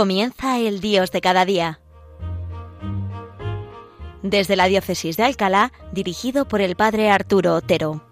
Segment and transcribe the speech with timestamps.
[0.00, 1.78] Comienza el Dios de cada día.
[4.22, 8.09] Desde la Diócesis de Alcalá, dirigido por el Padre Arturo Otero.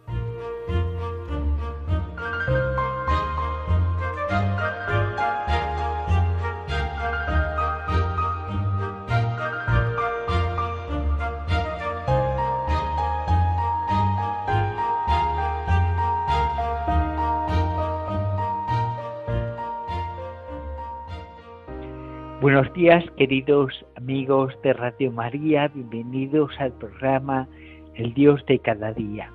[22.41, 27.49] Buenos días, queridos amigos de Radio María, bienvenidos al programa
[27.97, 29.33] El Dios de cada día.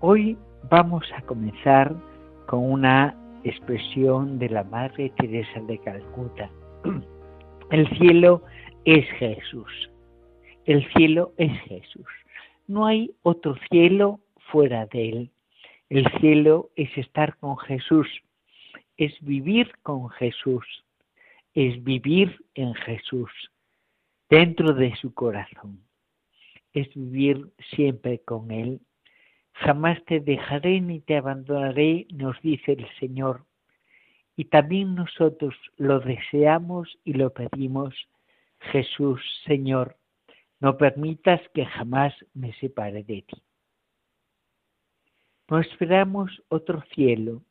[0.00, 0.38] Hoy
[0.70, 1.94] vamos a comenzar
[2.46, 3.14] con una
[3.44, 6.50] expresión de la Madre Teresa de Calcuta.
[7.70, 8.42] El cielo
[8.86, 9.90] es Jesús.
[10.64, 12.08] El cielo es Jesús.
[12.66, 15.30] No hay otro cielo fuera de él.
[15.90, 18.08] El cielo es estar con Jesús,
[18.96, 20.64] es vivir con Jesús
[21.54, 23.30] es vivir en Jesús,
[24.28, 25.84] dentro de su corazón.
[26.72, 28.80] Es vivir siempre con Él.
[29.52, 33.44] Jamás te dejaré ni te abandonaré, nos dice el Señor.
[34.34, 37.94] Y también nosotros lo deseamos y lo pedimos.
[38.60, 39.98] Jesús, Señor,
[40.58, 43.42] no permitas que jamás me separe de ti.
[45.50, 47.42] No esperamos otro cielo,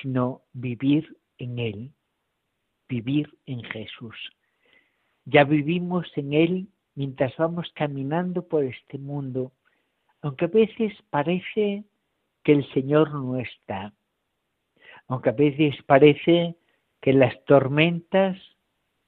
[0.00, 1.92] sino vivir en Él
[2.88, 4.16] vivir en Jesús.
[5.24, 9.52] Ya vivimos en Él mientras vamos caminando por este mundo,
[10.22, 11.84] aunque a veces parece
[12.42, 13.92] que el Señor no está,
[15.06, 16.56] aunque a veces parece
[17.00, 18.36] que las tormentas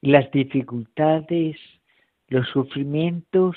[0.03, 1.57] las dificultades,
[2.29, 3.57] los sufrimientos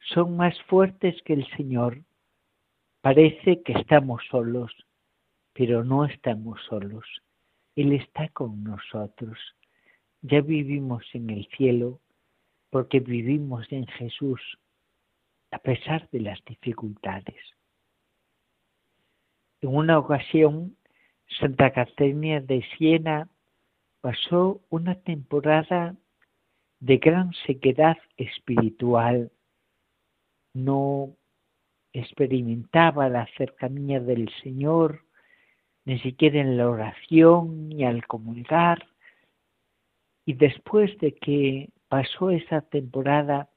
[0.00, 2.02] son más fuertes que el Señor.
[3.00, 4.70] Parece que estamos solos,
[5.54, 7.04] pero no estamos solos.
[7.76, 9.38] Él está con nosotros.
[10.20, 12.00] Ya vivimos en el cielo
[12.70, 14.40] porque vivimos en Jesús
[15.50, 17.36] a pesar de las dificultades.
[19.60, 20.76] En una ocasión,
[21.38, 23.28] Santa Caterina de Siena
[24.00, 25.94] pasó una temporada
[26.80, 29.30] de gran sequedad espiritual.
[30.54, 31.14] No
[31.92, 35.04] experimentaba la cercanía del Señor,
[35.84, 38.86] ni siquiera en la oración ni al comulgar.
[40.24, 43.48] Y después de que pasó esa temporada,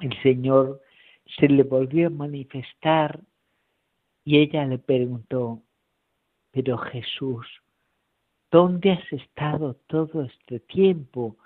[0.00, 0.80] el Señor
[1.38, 3.20] se le volvió a manifestar
[4.24, 5.62] y ella le preguntó,
[6.50, 7.46] pero Jesús,
[8.50, 11.36] ¿dónde has estado todo este tiempo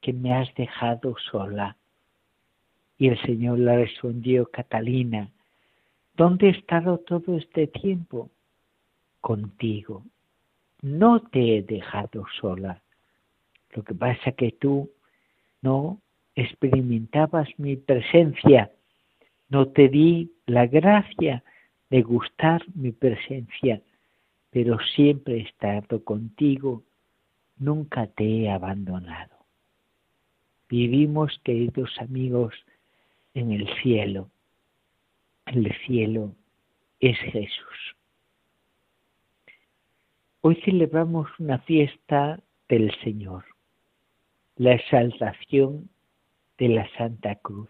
[0.00, 1.76] que me has dejado sola?
[2.96, 5.30] Y el Señor le respondió, Catalina,
[6.14, 8.30] ¿dónde he estado todo este tiempo?
[9.28, 10.06] Contigo.
[10.80, 12.80] No te he dejado sola.
[13.74, 14.90] Lo que pasa que tú
[15.60, 16.00] no
[16.34, 18.72] experimentabas mi presencia,
[19.50, 21.44] no te di la gracia
[21.90, 23.82] de gustar mi presencia,
[24.48, 26.82] pero siempre he estado contigo,
[27.58, 29.36] nunca te he abandonado.
[30.70, 32.54] Vivimos, queridos amigos,
[33.34, 34.30] en el cielo.
[35.44, 36.32] El cielo
[36.98, 37.98] es Jesús.
[40.48, 43.44] Hoy celebramos una fiesta del Señor,
[44.56, 45.90] la exaltación
[46.56, 47.68] de la Santa Cruz.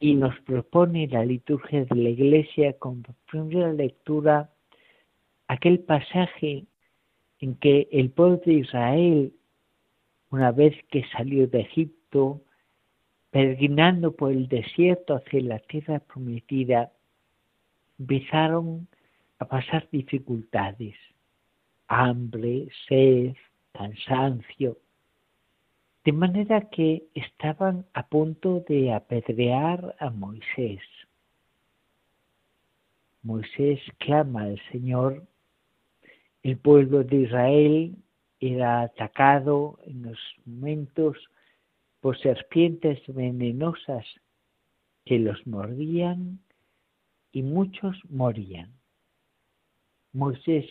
[0.00, 4.50] Y nos propone la liturgia de la Iglesia con primera lectura
[5.46, 6.64] aquel pasaje
[7.38, 9.32] en que el pueblo de Israel,
[10.30, 12.40] una vez que salió de Egipto,
[13.30, 16.90] peregrinando por el desierto hacia la tierra prometida,
[18.00, 18.88] empezaron
[19.42, 20.94] a pasar dificultades,
[21.88, 23.34] hambre, sed,
[23.72, 24.78] cansancio,
[26.04, 30.82] de manera que estaban a punto de apedrear a Moisés.
[33.22, 35.26] Moisés clama al Señor,
[36.44, 37.96] el pueblo de Israel
[38.38, 41.16] era atacado en los momentos
[42.00, 44.06] por serpientes venenosas
[45.04, 46.38] que los mordían
[47.32, 48.81] y muchos morían.
[50.12, 50.66] Moisés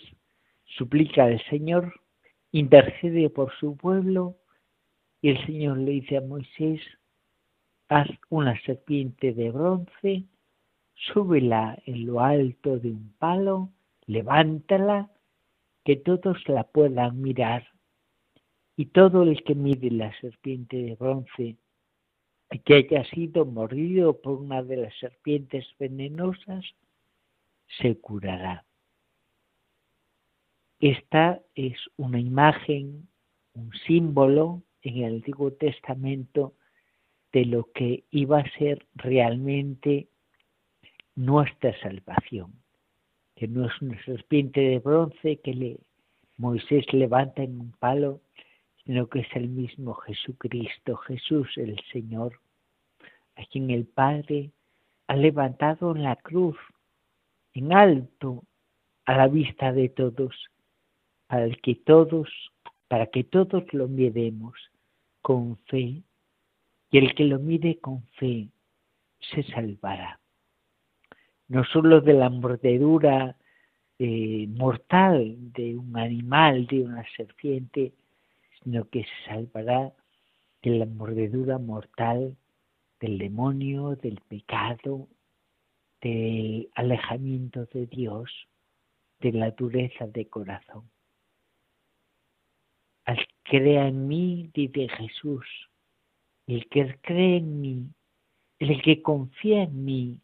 [0.77, 1.93] suplica al Señor,
[2.51, 4.37] intercede por su pueblo
[5.21, 6.81] y el Señor le dice a Moisés,
[7.89, 10.23] haz una serpiente de bronce,
[10.95, 13.69] súbela en lo alto de un palo,
[14.05, 15.09] levántala,
[15.83, 17.67] que todos la puedan mirar.
[18.77, 21.57] Y todo el que mire la serpiente de bronce
[22.51, 26.65] y que haya sido mordido por una de las serpientes venenosas,
[27.79, 28.65] se curará.
[30.81, 33.07] Esta es una imagen
[33.53, 36.55] un símbolo en el Antiguo Testamento
[37.31, 40.07] de lo que iba a ser realmente
[41.13, 42.53] nuestra salvación,
[43.35, 45.77] que no es una serpiente de bronce que le,
[46.37, 48.21] Moisés levanta en un palo,
[48.83, 52.39] sino que es el mismo Jesucristo, Jesús el Señor,
[53.35, 54.49] a quien el Padre
[55.05, 56.57] ha levantado en la cruz,
[57.53, 58.45] en alto,
[59.05, 60.33] a la vista de todos,
[61.31, 62.27] para que todos,
[62.89, 64.53] para que todos lo miremos
[65.21, 66.03] con fe,
[66.91, 68.49] y el que lo mire con fe
[69.21, 70.19] se salvará.
[71.47, 73.37] No solo de la mordedura
[73.97, 77.93] eh, mortal de un animal, de una serpiente,
[78.61, 79.93] sino que se salvará
[80.61, 82.35] de la mordedura mortal
[82.99, 85.07] del demonio, del pecado,
[86.01, 88.29] del alejamiento de Dios,
[89.21, 90.91] de la dureza de corazón.
[93.51, 95.45] Crea en mí, dice Jesús,
[96.47, 97.85] el que cree en mí,
[98.59, 100.21] el que confía en mí,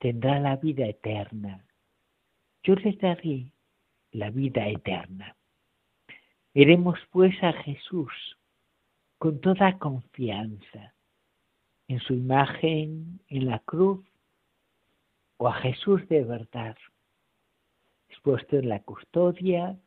[0.00, 1.64] tendrá la vida eterna.
[2.64, 3.52] Yo le daré
[4.10, 5.36] la vida eterna.
[6.52, 8.10] Veremos pues a Jesús
[9.18, 10.96] con toda confianza
[11.86, 14.04] en su imagen en la cruz
[15.36, 16.76] o a Jesús de verdad,
[18.08, 19.78] expuesto en la custodia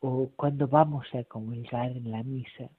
[0.00, 2.70] o cuando vamos a comulgar en la misa.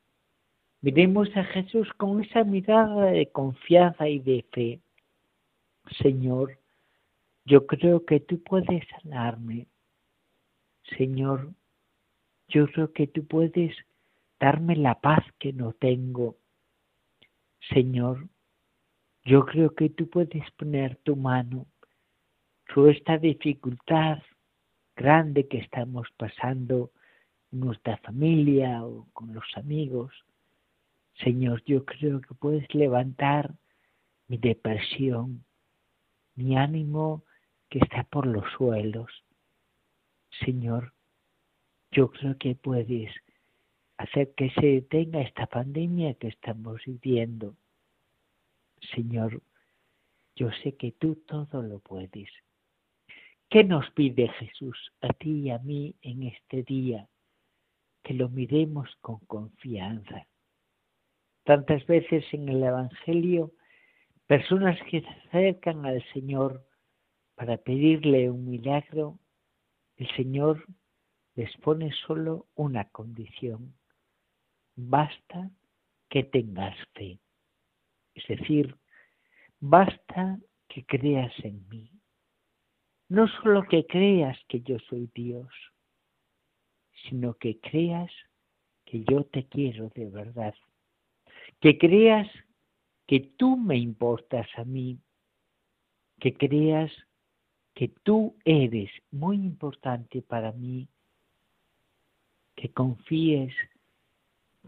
[0.81, 4.79] Miremos a Jesús con esa mirada de confianza y de fe.
[6.01, 6.59] Señor,
[7.45, 9.67] yo creo que tú puedes sanarme.
[10.97, 11.51] Señor,
[12.47, 13.75] yo creo que tú puedes
[14.39, 16.35] darme la paz que no tengo.
[17.73, 18.27] Señor,
[19.25, 21.65] yo creo que tú puedes poner tu mano
[22.73, 24.19] sobre esta dificultad
[24.95, 26.91] grande que estamos pasando
[27.51, 30.13] nuestra familia o con los amigos.
[31.23, 33.55] Señor, yo creo que puedes levantar
[34.27, 35.43] mi depresión,
[36.35, 37.23] mi ánimo
[37.69, 39.11] que está por los suelos.
[40.45, 40.93] Señor,
[41.91, 43.11] yo creo que puedes
[43.97, 47.55] hacer que se detenga esta pandemia que estamos viviendo.
[48.93, 49.41] Señor,
[50.35, 52.29] yo sé que tú todo lo puedes.
[53.49, 57.07] ¿Qué nos pide Jesús a ti y a mí en este día?
[58.07, 60.25] Que lo miremos con confianza.
[61.43, 63.51] Tantas veces en el Evangelio,
[64.27, 66.65] personas que se acercan al Señor
[67.35, 69.19] para pedirle un milagro,
[69.97, 70.65] el Señor
[71.35, 73.75] les pone solo una condición.
[74.77, 75.51] Basta
[76.09, 77.19] que tengas fe.
[78.15, 78.73] Es decir,
[79.59, 80.39] basta
[80.69, 81.91] que creas en mí.
[83.09, 85.49] No solo que creas que yo soy Dios,
[87.03, 88.11] sino que creas
[88.85, 90.55] que yo te quiero de verdad.
[91.59, 92.27] Que creas
[93.05, 94.99] que tú me importas a mí.
[96.19, 96.91] Que creas
[97.77, 100.87] que tú eres muy importante para mí,
[102.55, 103.53] que confíes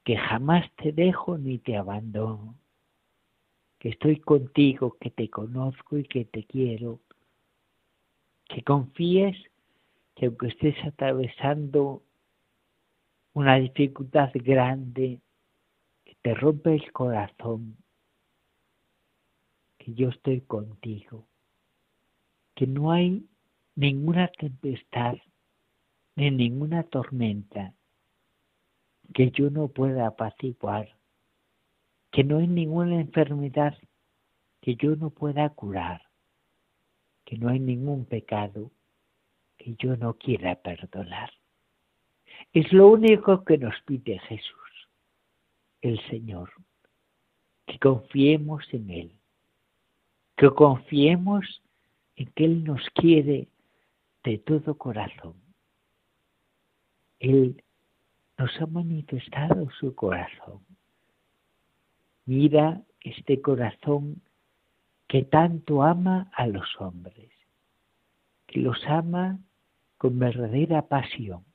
[0.04, 2.56] que jamás te dejo ni te abandono,
[3.80, 7.00] que estoy contigo, que te conozco y que te quiero,
[8.48, 9.36] que confíes
[10.16, 12.04] que aunque estés atravesando
[13.34, 15.22] una dificultad grande
[16.04, 17.78] que te rompe el corazón,
[19.78, 21.30] que yo estoy contigo
[22.60, 23.26] que no hay
[23.76, 25.16] ninguna tempestad
[26.18, 27.74] ni ninguna tormenta
[29.14, 30.90] que yo no pueda apaciguar,
[32.12, 33.78] que no hay ninguna enfermedad
[34.60, 36.02] que yo no pueda curar,
[37.24, 38.72] que no hay ningún pecado
[39.58, 41.32] que yo no quiera perdonar.
[42.54, 44.90] Es lo único que nos pide Jesús,
[45.82, 46.52] el Señor,
[47.68, 49.12] que confiemos en Él,
[50.36, 51.62] que confiemos
[52.16, 53.48] en que Él nos quiere
[54.24, 55.36] de todo corazón.
[57.20, 57.64] Él
[58.38, 60.66] nos ha manifestado su corazón.
[62.26, 64.22] Mira este corazón
[65.08, 67.32] que tanto ama a los hombres,
[68.48, 69.40] que los ama
[69.98, 71.49] con verdadera pasión.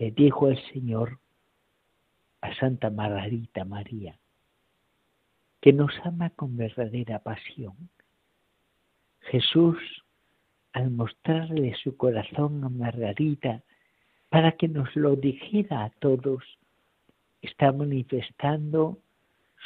[0.00, 1.18] Le dijo el Señor
[2.40, 4.18] a Santa Margarita María,
[5.60, 7.74] que nos ama con verdadera pasión
[9.20, 9.76] Jesús,
[10.72, 13.62] al mostrarle su corazón a Margarita
[14.30, 16.44] para que nos lo dijera a todos,
[17.42, 18.96] está manifestando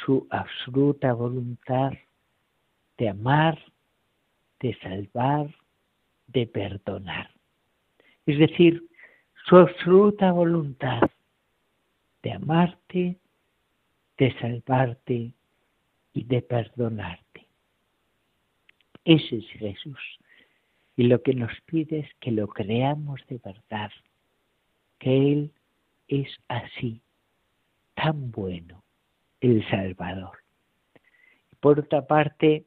[0.05, 1.93] su absoluta voluntad
[2.97, 3.57] de amar,
[4.59, 5.55] de salvar,
[6.27, 7.29] de perdonar.
[8.25, 8.83] Es decir,
[9.47, 11.01] su absoluta voluntad
[12.23, 13.19] de amarte,
[14.17, 15.33] de salvarte
[16.13, 17.45] y de perdonarte.
[19.03, 19.99] Ese es Jesús.
[20.95, 23.91] Y lo que nos pide es que lo creamos de verdad,
[24.97, 25.51] que Él
[26.07, 27.01] es así,
[27.93, 28.81] tan bueno,
[29.41, 30.39] el Salvador.
[31.59, 32.65] Por otra parte,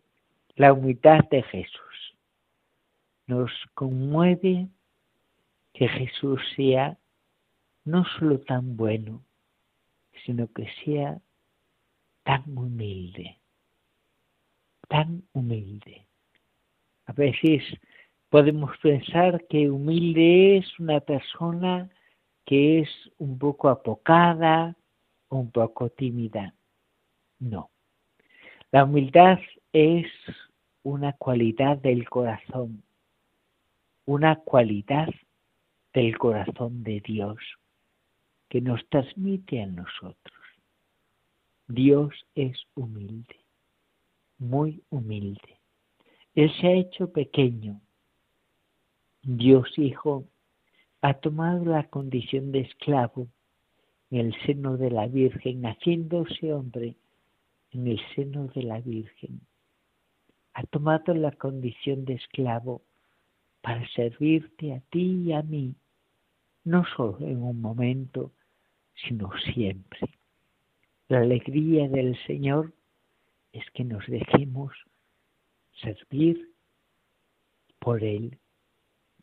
[0.55, 2.15] la humildad de Jesús.
[3.27, 4.69] Nos conmueve
[5.79, 6.99] que Jesús sea
[7.85, 9.23] no solo tan bueno,
[10.25, 11.21] sino que sea
[12.25, 13.39] tan humilde,
[14.89, 16.05] tan humilde.
[17.07, 17.63] A veces
[18.29, 21.89] podemos pensar que humilde es una persona
[22.45, 24.75] que es un poco apocada
[25.29, 26.55] un poco tímida.
[27.39, 27.71] No.
[28.73, 29.39] La humildad
[29.73, 30.09] es
[30.83, 32.83] una cualidad del corazón,
[34.07, 35.09] una cualidad
[35.99, 37.39] del corazón de Dios
[38.49, 40.39] que nos transmite a nosotros.
[41.67, 43.35] Dios es humilde,
[44.39, 45.59] muy humilde.
[46.37, 47.81] Él se ha hecho pequeño.
[49.23, 50.29] Dios Hijo
[51.01, 53.27] ha tomado la condición de esclavo
[54.13, 56.95] en el seno de la Virgen, haciéndose hombre
[57.73, 59.41] en el seno de la Virgen.
[60.55, 62.83] Ha tomado la condición de esclavo
[63.63, 65.75] para servirte a ti y a mí,
[66.65, 68.33] no solo en un momento,
[68.95, 70.01] sino siempre.
[71.09, 72.73] La alegría del Señor
[73.53, 74.73] es que nos dejemos
[75.81, 76.53] servir
[77.79, 78.39] por Él,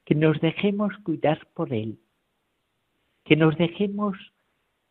[0.05, 1.99] que nos dejemos cuidar por Él,
[3.23, 4.17] que nos dejemos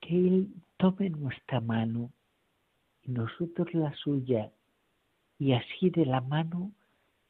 [0.00, 2.12] que Él tome nuestra mano
[3.02, 4.52] y nosotros la suya,
[5.38, 6.72] y así de la mano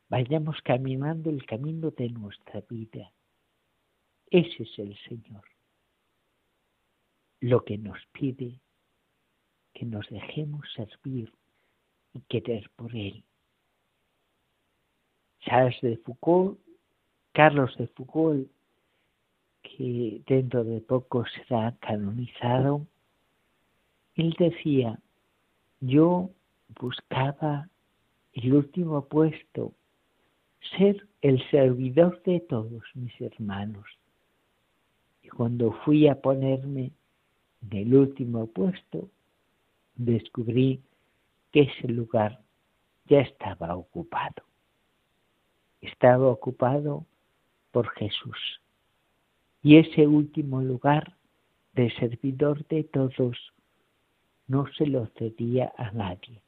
[0.08, 3.13] vayamos caminando el camino de nuestra vida.
[4.30, 5.44] Ese es el Señor.
[7.40, 8.60] Lo que nos pide
[9.74, 11.30] que nos dejemos servir
[12.14, 13.22] y querer por Él.
[15.40, 16.58] Charles de Foucault,
[17.32, 18.48] Carlos de Foucault,
[19.62, 22.86] que dentro de poco será canonizado,
[24.14, 24.98] él decía,
[25.80, 26.30] yo
[26.80, 27.68] buscaba
[28.32, 29.72] el último puesto,
[30.76, 33.84] ser el servidor de todos mis hermanos.
[35.24, 36.92] Y cuando fui a ponerme
[37.62, 39.08] en el último puesto,
[39.96, 40.82] descubrí
[41.50, 42.42] que ese lugar
[43.06, 44.44] ya estaba ocupado.
[45.80, 47.06] Estaba ocupado
[47.72, 48.60] por Jesús.
[49.62, 51.16] Y ese último lugar
[51.72, 53.54] de servidor de todos
[54.46, 56.42] no se lo cedía a nadie,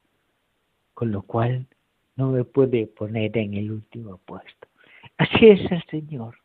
[0.93, 1.65] con lo cual
[2.15, 4.67] no me puede poner en el último puesto.
[5.17, 6.37] Así es el Señor.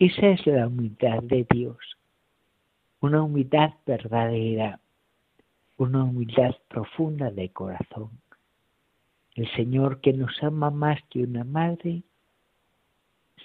[0.00, 1.76] Esa es la humildad de Dios,
[3.00, 4.80] una humildad verdadera.
[5.76, 8.10] Una humildad profunda de corazón.
[9.34, 12.02] El Señor que nos ama más que una madre,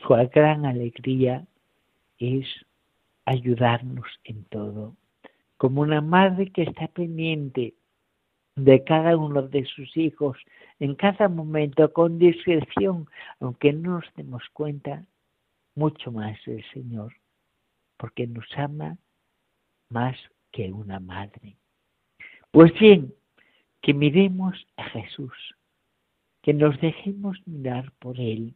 [0.01, 1.45] su gran alegría
[2.19, 2.45] es
[3.25, 4.95] ayudarnos en todo,
[5.57, 7.73] como una madre que está pendiente
[8.55, 10.37] de cada uno de sus hijos
[10.79, 13.07] en cada momento con discreción,
[13.41, 15.03] aunque no nos demos cuenta,
[15.75, 17.13] mucho más el Señor,
[17.97, 18.97] porque nos ama
[19.89, 20.17] más
[20.51, 21.57] que una madre.
[22.51, 23.13] Pues bien,
[23.81, 25.33] que miremos a Jesús,
[26.41, 28.55] que nos dejemos mirar por Él,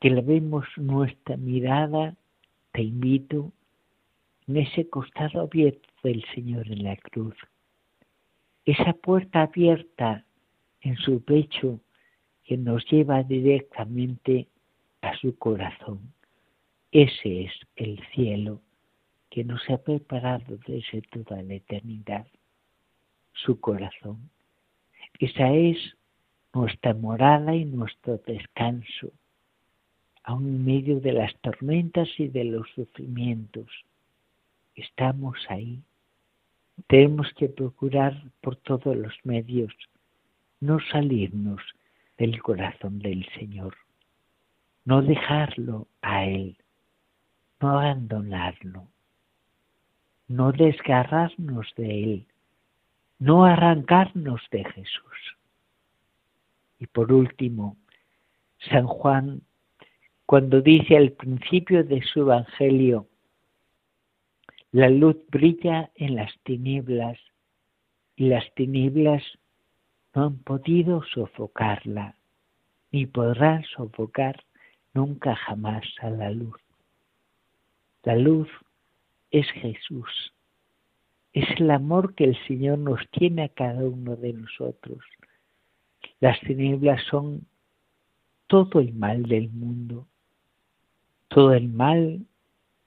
[0.00, 2.16] que le vemos nuestra mirada,
[2.72, 3.52] te invito,
[4.46, 7.34] en ese costado abierto del Señor en la cruz,
[8.64, 10.24] esa puerta abierta
[10.80, 11.80] en su pecho
[12.44, 14.48] que nos lleva directamente
[15.02, 16.12] a su corazón.
[16.90, 18.60] Ese es el cielo
[19.30, 22.26] que nos ha preparado desde toda la eternidad,
[23.32, 24.30] su corazón.
[25.18, 25.76] Esa es
[26.54, 29.12] nuestra morada y nuestro descanso,
[30.24, 33.70] aun en medio de las tormentas y de los sufrimientos.
[34.74, 35.82] Estamos ahí.
[36.86, 39.72] Tenemos que procurar por todos los medios
[40.60, 41.60] no salirnos
[42.16, 43.76] del corazón del Señor,
[44.88, 46.56] no dejarlo a Él,
[47.60, 48.88] no abandonarlo
[50.28, 52.26] no desgarrarnos de Él,
[53.18, 55.36] no arrancarnos de Jesús.
[56.78, 57.76] Y por último,
[58.70, 59.40] San Juan,
[60.26, 63.06] cuando dice al principio de su Evangelio,
[64.70, 67.18] la luz brilla en las tinieblas
[68.16, 69.22] y las tinieblas
[70.14, 72.16] no han podido sofocarla,
[72.92, 74.44] ni podrán sofocar
[74.94, 76.60] nunca jamás a la luz.
[78.02, 78.48] La luz
[79.30, 80.32] es Jesús,
[81.32, 84.98] es el amor que el Señor nos tiene a cada uno de nosotros.
[86.20, 87.46] Las tinieblas son
[88.46, 90.08] todo el mal del mundo,
[91.28, 92.26] todo el mal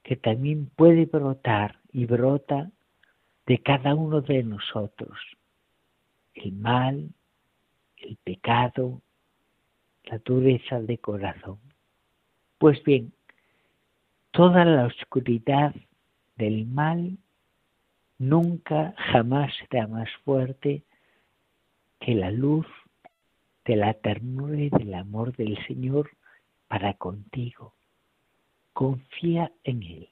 [0.04, 2.72] que también puede brotar y brota
[3.46, 5.18] de cada uno de nosotros.
[6.34, 7.10] El mal,
[7.98, 9.02] el pecado,
[10.04, 11.60] la dureza de corazón.
[12.62, 13.12] Pues bien,
[14.30, 15.74] toda la oscuridad
[16.36, 17.18] del mal
[18.20, 20.84] nunca jamás será más fuerte
[22.00, 22.68] que la luz
[23.66, 26.12] de la ternura y del amor del Señor
[26.68, 27.74] para contigo.
[28.74, 30.10] Confía en Él.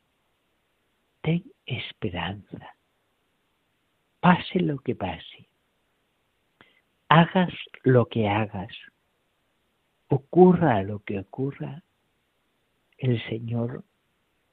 [1.21, 2.75] Ten esperanza.
[4.21, 5.47] Pase lo que pase.
[7.09, 7.53] Hagas
[7.83, 8.75] lo que hagas.
[10.07, 11.83] Ocurra lo que ocurra.
[12.99, 13.85] El Señor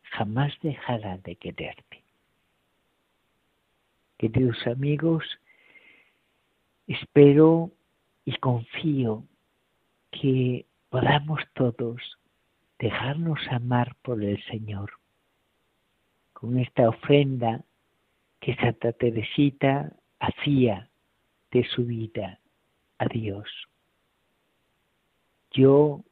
[0.03, 2.05] jamás dejará de quererte.
[4.19, 5.25] Queridos amigos,
[6.87, 7.73] espero
[8.25, 9.25] y confío
[10.13, 12.01] que podamos todos
[12.79, 14.93] dejarnos amar por el Señor
[16.33, 17.65] con esta ofrenda
[18.39, 20.89] que Santa Teresita hacía
[21.51, 22.39] de su vida
[22.99, 23.49] a Dios.
[25.51, 26.05] Yo,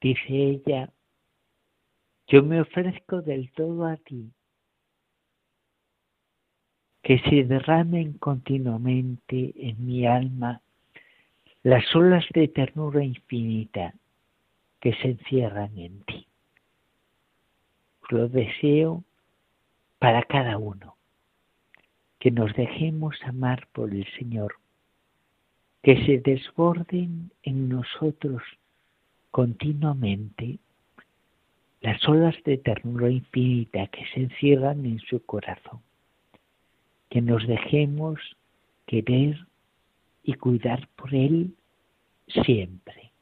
[0.00, 0.90] dice ella,
[2.28, 4.30] yo me ofrezco del todo a ti,
[7.02, 10.60] que se derramen continuamente en mi alma
[11.62, 13.94] las olas de ternura infinita
[14.80, 16.26] que se encierran en ti.
[18.08, 19.04] Lo deseo
[19.98, 20.96] para cada uno,
[22.18, 24.56] que nos dejemos amar por el Señor,
[25.82, 28.42] que se desborden en nosotros
[29.30, 30.58] continuamente
[31.86, 35.80] las olas de ternura infinita que se encierran en su corazón,
[37.10, 38.18] que nos dejemos
[38.86, 39.38] querer
[40.24, 41.54] y cuidar por Él
[42.44, 43.12] siempre,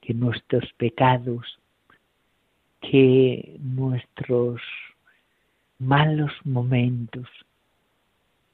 [0.00, 1.60] que nuestros pecados,
[2.80, 4.60] que nuestros
[5.78, 7.28] malos momentos,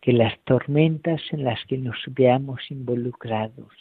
[0.02, 3.72] que las tormentas en las que nos veamos involucrados,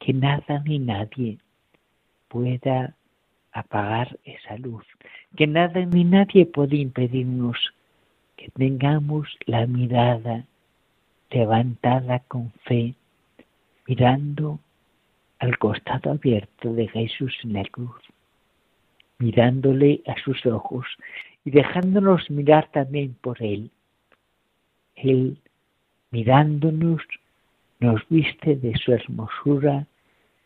[0.00, 1.38] que nada ni nadie
[2.26, 2.96] pueda
[3.56, 4.84] apagar esa luz,
[5.34, 7.56] que nada ni nadie puede impedirnos
[8.36, 10.44] que tengamos la mirada
[11.30, 12.94] levantada con fe,
[13.86, 14.60] mirando
[15.38, 18.02] al costado abierto de Jesús en la cruz,
[19.18, 20.86] mirándole a sus ojos
[21.44, 23.70] y dejándonos mirar también por Él.
[24.96, 25.38] Él,
[26.10, 27.00] mirándonos,
[27.80, 29.86] nos viste de su hermosura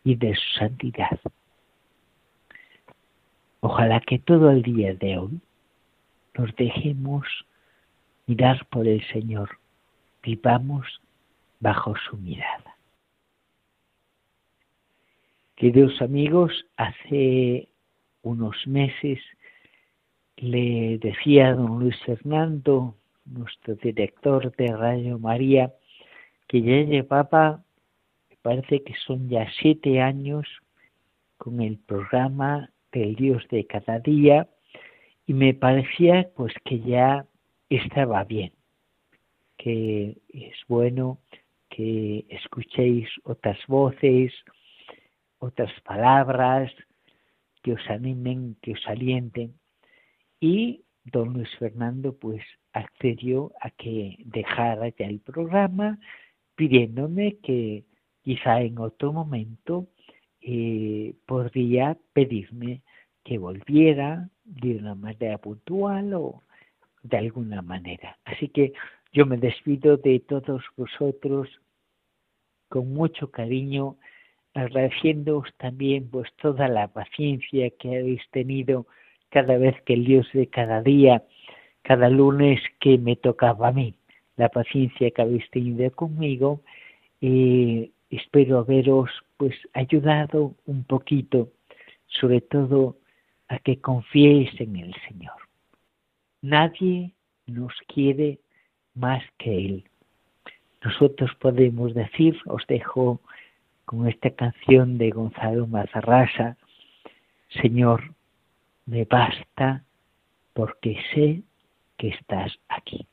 [0.05, 1.19] y de su santidad.
[3.61, 5.39] Ojalá que todo el día de hoy
[6.35, 7.27] nos dejemos
[8.25, 9.59] mirar por el Señor,
[10.23, 11.01] vivamos
[11.59, 12.75] bajo su mirada.
[15.55, 17.69] Queridos amigos, hace
[18.23, 19.19] unos meses
[20.37, 22.95] le decía a don Luis Fernando,
[23.25, 25.71] nuestro director de Radio María,
[26.47, 27.63] que ya llevaba,
[28.27, 30.47] me parece que son ya siete años,
[31.37, 34.47] con el programa del Dios de cada día
[35.25, 37.25] y me parecía pues que ya
[37.69, 38.51] estaba bien,
[39.57, 41.19] que es bueno
[41.69, 44.33] que escuchéis otras voces,
[45.39, 46.71] otras palabras
[47.63, 49.53] que os animen, que os alienten.
[50.39, 55.99] Y don Luis Fernando pues accedió a que dejara ya el programa
[56.55, 57.85] pidiéndome que
[58.23, 59.87] quizá en otro momento
[60.41, 62.81] eh, podría pedirme
[63.23, 66.41] que volviera de una manera puntual o
[67.03, 68.17] de alguna manera.
[68.25, 68.73] Así que
[69.11, 71.49] yo me despido de todos vosotros
[72.69, 73.97] con mucho cariño,
[74.53, 78.87] agradeciéndoos también pues toda la paciencia que habéis tenido
[79.29, 81.23] cada vez que el Dios de cada día,
[81.81, 83.93] cada lunes que me tocaba a mí,
[84.37, 86.61] la paciencia que habéis tenido conmigo.
[87.21, 89.09] Eh, espero haberos
[89.41, 91.49] pues ayudado un poquito,
[92.05, 92.97] sobre todo
[93.47, 95.33] a que confiéis en el Señor.
[96.43, 97.13] Nadie
[97.47, 98.37] nos quiere
[98.93, 99.83] más que Él.
[100.83, 103.19] Nosotros podemos decir, os dejo
[103.85, 106.55] con esta canción de Gonzalo Mazarrasa,
[107.63, 108.13] Señor,
[108.85, 109.83] me basta
[110.53, 111.41] porque sé
[111.97, 113.07] que estás aquí.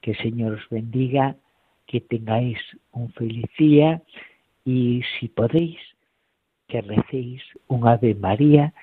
[0.00, 1.36] Que el Señor os bendiga,
[1.86, 2.58] que tengáis
[2.90, 4.02] un feliz día
[4.68, 5.78] y si podéis,
[6.68, 8.74] que recéis un Ave María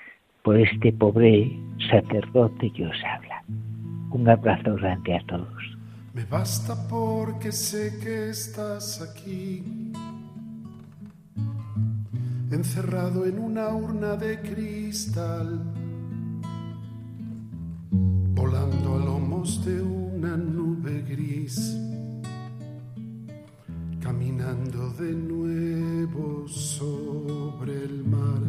[0.44, 1.56] por este pobre
[1.92, 3.44] sacerdote que os habla.
[4.10, 5.64] Un abrazo grande a todos.
[6.16, 9.64] Me basta porque sé que estás aquí,
[12.52, 15.62] encerrado en una urna de cristal,
[18.34, 21.78] volando a lomos de una nube gris,
[24.02, 25.45] caminando de nuevo
[26.48, 28.42] sobre el mar.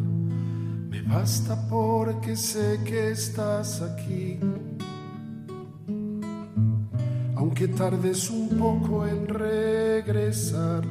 [0.89, 4.39] Me basta porque sé que estás aquí
[7.37, 10.83] aunque tardes un poco en regresar.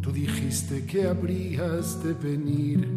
[0.00, 2.88] Tú dijiste que habrías de venir.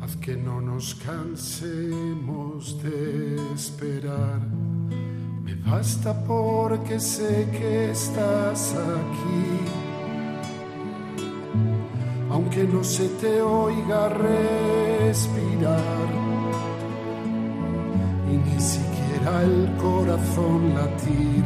[0.00, 4.40] Haz que no nos cansemos de esperar.
[5.64, 9.60] Me basta porque sé que estás aquí.
[12.30, 15.80] Aunque no se te oiga respirar
[18.30, 21.44] y ni siquiera el corazón latir.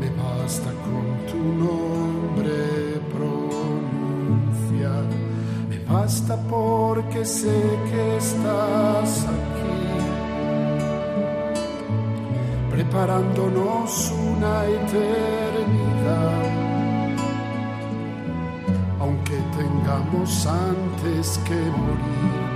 [0.00, 5.04] Me basta con tu nombre pronunciar,
[5.68, 9.51] me basta porque sé que estás aquí,
[12.92, 16.42] preparándonos una eternidad.
[19.00, 22.52] Aunque tengamos antes que morir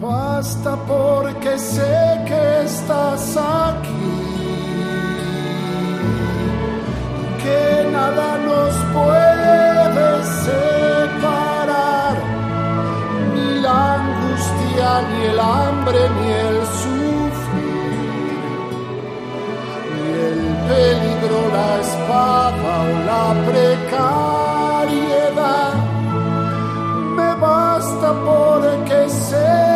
[0.00, 2.07] basta porque sé
[21.88, 24.02] espada o la precariedad.
[27.16, 29.68] Me basta porque sé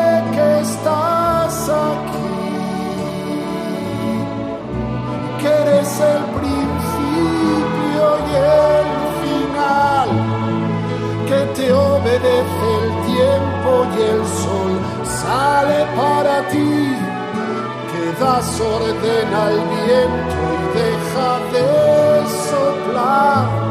[0.63, 2.35] estás aquí,
[5.41, 8.89] que eres el principio y el
[9.23, 10.09] final,
[11.29, 14.73] que te obedece el tiempo y el sol
[15.05, 16.75] sale para ti,
[17.91, 20.43] que das orden al viento
[22.93, 23.62] love.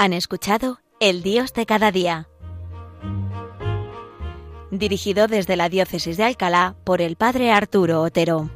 [0.00, 2.28] Han escuchado El Dios de cada día
[4.70, 8.48] dirigido desde la Diócesis de Alcalá por el Padre Arturo Otero.